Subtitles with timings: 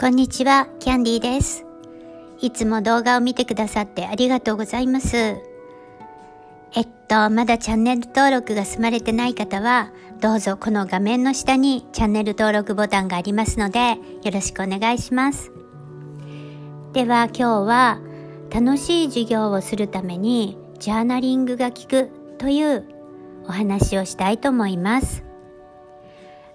[0.00, 1.66] こんにちは、キャンディーです。
[2.40, 5.36] いつも動画を見てくださってありがとうございます。
[6.74, 15.52] えっと、まだチャンネル登録が済まれてない方は、どうぞこの画面の下にチャンネル登録ボタンがありますので、よろしくお願いします。
[16.94, 18.00] では今日は、
[18.50, 22.86] 楽しい授業をするためにジャーナリングが効くという
[23.44, 25.24] お話をしたいと思います。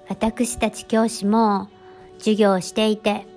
[0.10, 1.70] 私たち教師も
[2.18, 3.28] 授業をしていて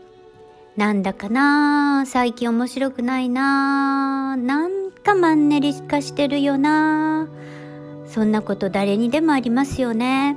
[0.78, 7.26] なんだかな最近面白くないななんかマンネリ化してるよな
[8.06, 10.36] そんなこと誰にでもありますよね。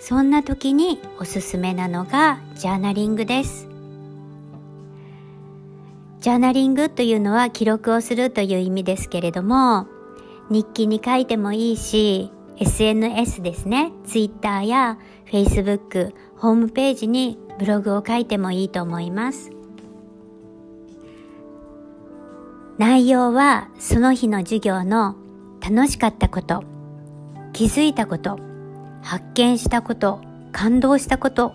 [0.00, 3.68] そんな時におすすめなのがジャーナリングです。
[6.20, 9.86] ジャーナリングというのは記録をするという意味ですけれども、
[10.50, 19.50] 日記に書いてもいいし、SNS ですね、Twitter や Facebook、ホームページにブログを書いてもいいと思います。
[22.76, 25.16] 内容はその日の授業の
[25.60, 26.62] 楽しかったこと、
[27.54, 28.38] 気づいたこと、
[29.02, 30.20] 発見したこと、
[30.52, 31.54] 感動したこと、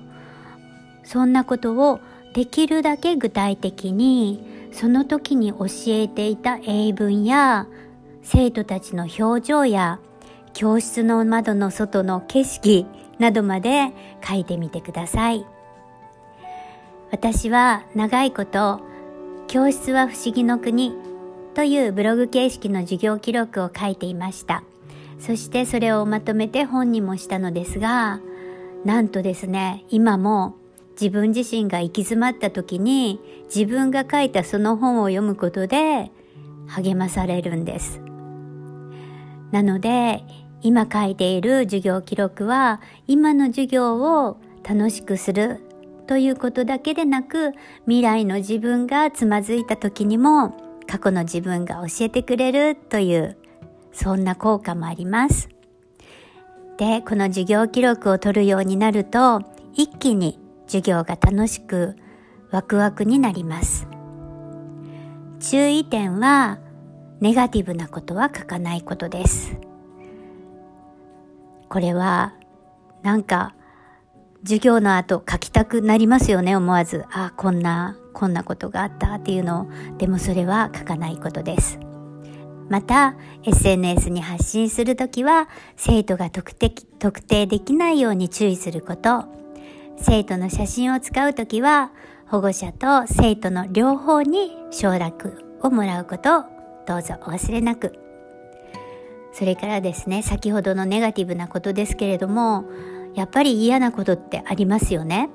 [1.03, 1.99] そんなことを
[2.33, 7.67] できるだけ具体的にその時に教えていた英文や
[8.23, 9.99] 生徒たちの表情や
[10.55, 12.87] 教室の窓の外の景色
[13.19, 13.91] などまで
[14.25, 15.45] 書いてみてください。
[17.11, 18.79] 私は長いこと
[19.47, 20.93] 教室は不思議の国
[21.53, 24.63] というブログ形式の授業記録を書いていました。
[25.19, 28.21] そしてそれをまとめて本にもしたのですが、
[28.85, 30.55] なんとですね、今も
[30.91, 33.19] 自分自身が行き詰まった時に
[33.53, 36.11] 自分が書いたその本を読むことで
[36.67, 37.99] 励まされるんです。
[39.51, 40.23] なので、
[40.65, 45.61] 今書いている授業記録は今の授業を楽しくする
[46.07, 47.51] ということだけでなく
[47.83, 50.57] 未来の自分がつまずいた時にも
[50.87, 53.37] 過去の自分が教えてくれるという
[53.91, 55.49] そんな効果もあります。
[56.77, 59.43] で、この授業記録を取るようになると
[59.75, 61.95] 一気に授業が楽しく
[62.49, 63.87] ワクワクになります。
[65.39, 66.57] 注意点は
[67.21, 69.64] ネガティブなことは書かないことです。
[71.69, 72.33] これは
[73.03, 73.55] なんか
[74.45, 77.03] 授業の後書きたくなりますよね、思わず。
[77.11, 79.67] あ、こんな、こんなことがあったっていうのを。
[79.97, 81.79] でもそれは書かないことです。
[82.69, 89.25] また、SNS に発信するときは、生徒が特定特定できないように注意すること。
[89.97, 91.91] 生徒の写真を使うときは、
[92.27, 96.43] 保護者と生徒の両方に承諾をもらうことを
[96.87, 98.04] どうぞお忘れなく。
[99.37, 102.63] それからですね、先ほどのネガティブなことですけれども、
[103.15, 105.29] やっぱり嫌なことってありますよね。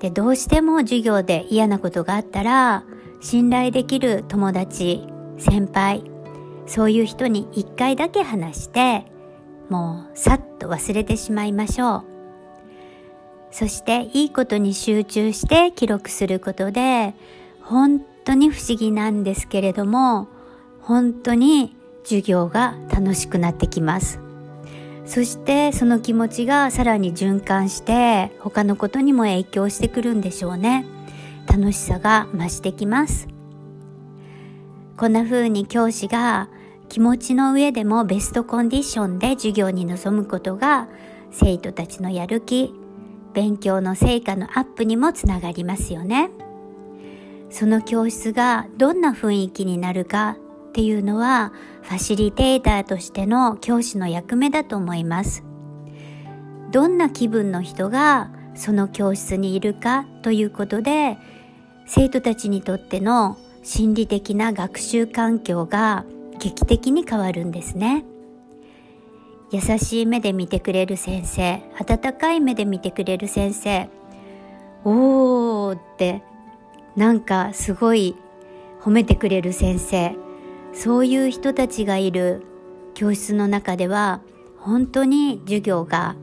[0.00, 2.82] で、どうしても授業で嫌なことがあったら、
[3.20, 5.06] 信頼できる友達、
[5.38, 6.02] 先輩、
[6.66, 9.04] そういう人に一回だけ話して、
[9.68, 12.04] もうさっと忘れてしまいましょう。
[13.52, 17.14] そしていいことに集中して記録することで、
[17.62, 20.26] 本当に不思議なんですけれども、
[20.80, 21.76] 本当に
[22.10, 24.18] 授業が楽しくなってきます。
[25.06, 30.86] そしてその気持ちがさらに循環して他のことにも影響してくるんでしょうね。
[31.46, 33.28] 楽しさが増してきます。
[34.96, 36.48] こんな風に教師が
[36.88, 40.88] 気持ちの上でもベストコンディションで授業に臨むことが
[41.30, 42.74] 生徒たちのやる気、
[43.32, 46.30] 勉強の成果のアップにもつながりますよね。
[47.50, 50.36] その教室がどんな雰囲気になるか
[50.70, 55.42] っていうのはファシリテーターとしての教師の役目だと思います。
[56.70, 61.18] どんな気分の人がその教室にいるかということで
[61.86, 66.04] 生徒たちにとっての心理的な学習環境が
[66.38, 68.04] 劇的に変わるんですね。
[69.50, 73.90] 優しい目で見てくれる先生、温かい目で見てくれる先生、
[74.84, 76.22] おーって
[76.94, 78.14] なんかすごい
[78.80, 80.16] 褒めてくれる先生、
[80.72, 82.42] そういう人たちがいる
[82.94, 84.20] 教室の中では
[84.58, 86.16] 本当に授業が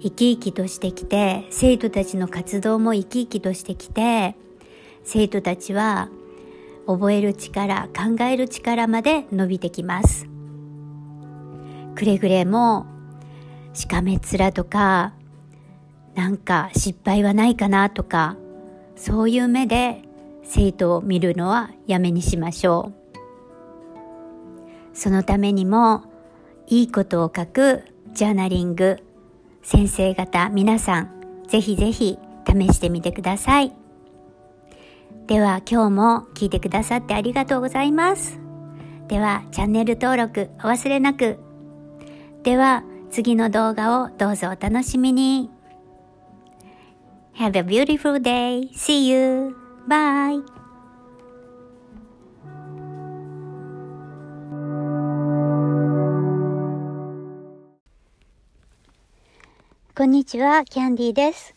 [0.00, 4.36] 生き生きとしてきて生徒たちの活動も生き生きとしてきて
[5.04, 6.08] 生徒たちは
[6.86, 10.26] 覚える力考える力まで伸びてきます。
[11.94, 12.86] くれぐれも
[13.74, 15.14] しかめっ面とか
[16.14, 18.36] なんか失敗はないかなとか
[18.96, 20.02] そういう目で
[20.42, 23.01] 生徒を見るのはやめにしましょう。
[24.94, 26.04] そのためにも
[26.66, 28.98] いいことを書くジャーナリング
[29.62, 33.72] 先生方皆さんぜひぜひ試してみてください。
[35.26, 38.38] では今日も聞いてくださってありがとうございます。
[39.08, 41.38] ではチャンネル登録お忘れなく。
[42.42, 45.50] では次の動画をどうぞお楽しみに。
[47.34, 48.70] Have a beautiful day.
[48.72, 49.56] See you.
[49.88, 50.61] Bye.
[59.94, 61.54] こんにちは、キャンディーです。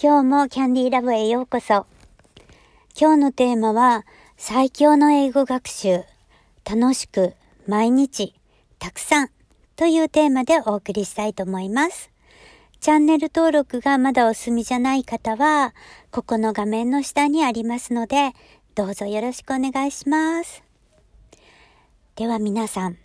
[0.00, 1.86] 今日もキャンディーラボへようこそ。
[2.96, 4.06] 今日のテーマは、
[4.36, 6.04] 最強の英語学習、
[6.64, 7.34] 楽しく、
[7.66, 8.36] 毎日、
[8.78, 9.30] たくさん
[9.74, 12.12] というテーマでお送りしたいと思います。
[12.78, 15.74] チャンネル登録がまだお済みじゃない方は、
[16.12, 18.34] ここの画面の下にありますので、
[18.76, 20.62] どうぞよろしくお願いします。
[22.14, 22.98] では皆さん、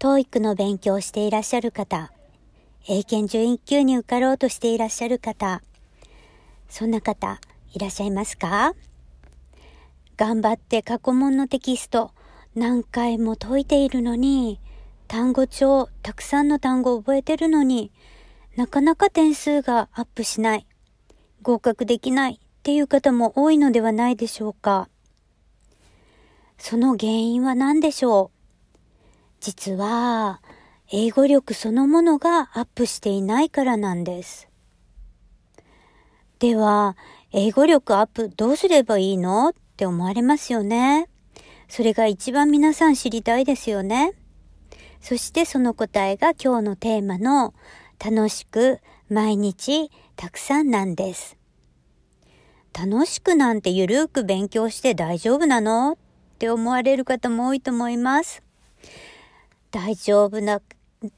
[0.00, 2.10] TOEIC の勉強をしていらっしゃる方、
[2.88, 5.62] 英検準1級に受かろうとしていらっしゃる方、
[6.68, 7.40] そんな方
[7.72, 8.74] いらっしゃいますか？
[10.16, 12.12] 頑張って過去問のテキスト
[12.54, 14.60] 何回も解いているのに、
[15.08, 17.92] 単語帳たくさんの単語を覚えてるのに、
[18.56, 20.66] なかなか点数がアップしない、
[21.42, 24.88] 合格できないっていう方も多いのではないでしょうか？
[26.58, 28.38] その原因は何でしょう？
[29.40, 30.40] 実は、
[30.94, 34.50] 英語力そのものがアップしていないからなんです。
[36.38, 36.98] では、
[37.32, 41.08] 英語力アップどうすればいいのって思われますよね。
[41.66, 44.12] それが一番皆さん知りたいですよね。
[45.00, 47.54] そしてその答えが今日のテーマの
[47.98, 48.78] 楽しく
[49.08, 51.38] 毎日たくさんなんです。
[52.78, 55.96] 楽しくなんてゆるーく勉強して大丈夫なのっ
[56.38, 58.42] て思われる方も多いと思います。
[59.70, 60.60] 大丈夫な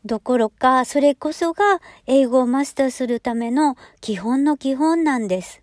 [0.04, 5.62] どころか、それこそが英語をマスターするための基本の基本なんです。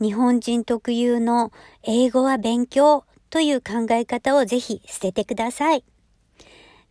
[0.00, 1.52] 日本人特有の
[1.82, 5.84] 英語は勉強という考え方をぜひ捨ててください。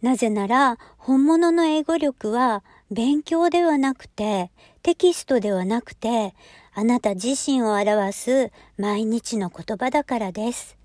[0.02, 4.52] なぜなら、本物の英語力は勉強ではなくて、
[4.82, 6.36] テキストではなくて、
[6.74, 10.78] あなた自身を表す毎日の言葉だからです。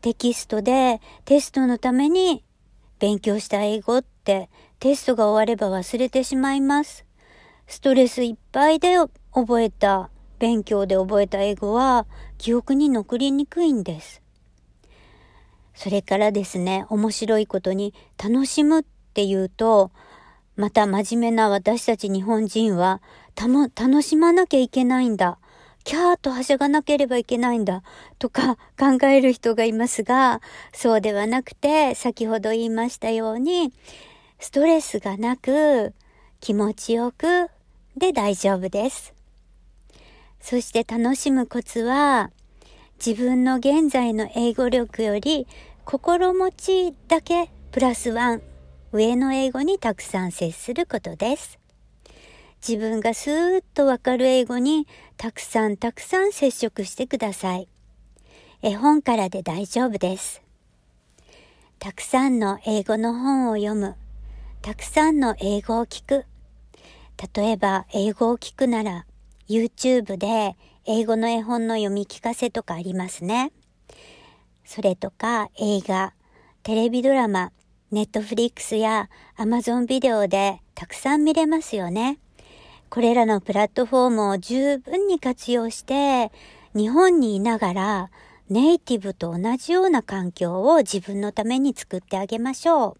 [0.00, 2.44] テキストでテストのために
[2.98, 4.48] 勉強した英語って
[4.78, 7.04] テストが終われば忘れてしまいます。
[7.66, 8.96] ストレスいっぱいで
[9.32, 12.06] 覚えた、勉強で覚えた英語は
[12.38, 14.22] 記憶に残りにくいんです。
[15.74, 19.90] それからですね、面白いことに楽しむっていうと、
[20.56, 23.02] また真面目な私たち日本人は、
[23.34, 25.38] 楽しまなきゃいけないんだ。
[25.84, 27.82] キャーとはしゃがなければいけないんだ。
[28.18, 30.40] とか 考える人がいますが、
[30.72, 33.72] そうではなくて、先ほど言いましたように、
[34.40, 35.92] ストレスがなく、
[36.40, 37.48] 気持ちよく
[37.96, 39.14] で大丈夫です。
[40.40, 42.30] そして楽しむコツは、
[43.04, 45.46] 自分の現在の英語力より
[45.84, 48.42] 心持ちだけプラスワン
[48.92, 51.58] 上の英語にたくさん接することです。
[52.66, 57.68] 自分がスーッとわかる英語にたくさんたくさん接触してください。
[58.62, 60.42] 絵本からで大丈夫です。
[61.78, 63.96] たくさんの英語の本を読む。
[64.62, 66.24] たくさんの英語を聞く。
[67.34, 69.06] 例えば英語を聞くなら
[69.48, 70.56] YouTube で
[70.86, 73.52] 英語の絵本の読み聞かせとかありますね。
[74.64, 76.14] それとか映画、
[76.62, 77.52] テレビドラマ、
[77.90, 82.18] ネットフリックスやアマゾンビデオでたくさん見れますよね。
[82.94, 86.30] これらのプラットフォームを十分に活用して、
[86.76, 88.10] 日本にいながら
[88.48, 92.96] ネイティブと同じような環境を自分のために作ってあげましょう。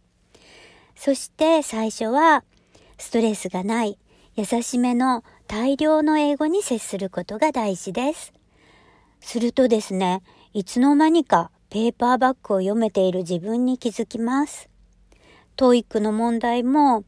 [0.96, 2.42] そして最初は
[2.98, 3.96] ストレスがない
[4.34, 8.32] 優しめの大量の英語に接することが大事です。
[9.20, 10.22] するとですね、
[10.54, 14.68] いつの間にかペーパーバックを読めている自分に気づきます。
[15.54, 17.04] TOEIC の問題も、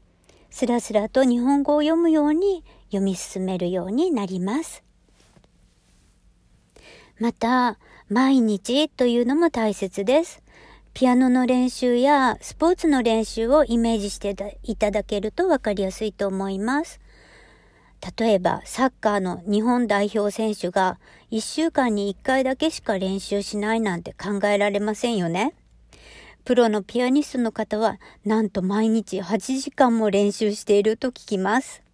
[0.50, 4.82] スラスラと日本語を読むように読み進めるようになります。
[7.18, 7.78] また、
[8.08, 10.42] 毎日というのも大切です。
[10.92, 17.00] ピアノの練習やスポーツの練習をイメージしていただけるとわかりやすいと思います。
[18.18, 20.98] 例えば、サッカーの日本代表選手が
[21.30, 25.54] 1週間に1回だけしか練習しないなんて考えられませんよね。
[26.44, 31.85] プロのピアニストの方は、なんと毎日8時間も練習していると聞きます。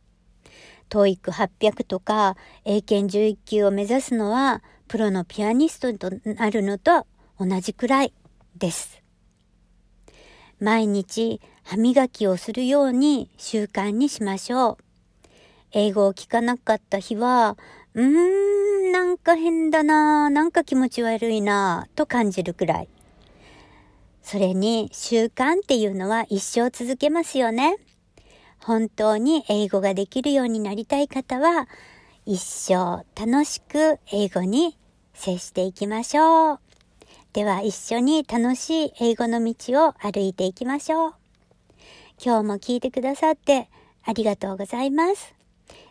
[0.92, 7.06] TOEIC800 とか英検11級を目指すのは、プロのピアニストとなるのと
[7.40, 8.12] 同じくらい
[8.58, 9.02] です。
[10.60, 14.76] 毎日歯磨きをするように習慣にしましょう。
[15.72, 17.56] 英語を聞かなかった日は、
[17.94, 22.88] うーん、なんか変だななんか気持ち悪いなと感じるくらい。
[24.22, 27.76] それに習慣っていうのは一生続けますよね。
[28.64, 31.68] 本当に英語ができるようになりたい方は
[32.24, 34.76] 一生楽しく英語に
[35.14, 36.60] 接していきましょう。
[37.32, 41.14] では一緒に楽しい英語の道を歩いていきましょう。
[42.24, 43.68] 今日も聞いてくださって
[44.04, 45.34] ありがとうございます。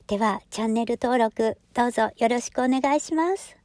[0.08, 3.58] ではチャンネル登録どうぞよろしくお願いします。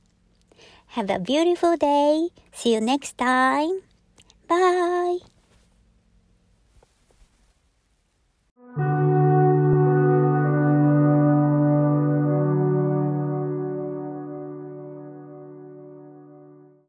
[0.94, 2.32] Have a beautiful day.
[2.52, 3.82] See you next time.
[4.48, 5.35] Bye.